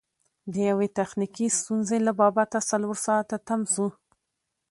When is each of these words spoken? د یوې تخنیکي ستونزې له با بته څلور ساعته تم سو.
د 0.53 0.55
یوې 0.69 0.87
تخنیکي 0.99 1.47
ستونزې 1.59 1.97
له 2.05 2.11
با 2.19 2.27
بته 2.37 2.59
څلور 2.71 2.95
ساعته 3.05 3.35
تم 3.47 3.61
سو. 3.73 3.87